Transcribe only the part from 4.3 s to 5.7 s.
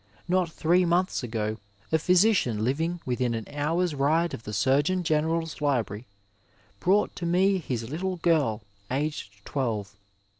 of the Surgeon General's